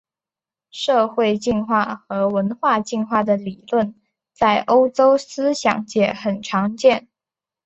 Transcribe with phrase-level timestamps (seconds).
[0.71, 3.93] 社会进化和文化进化的理论
[4.33, 7.07] 在欧洲思想界很常见。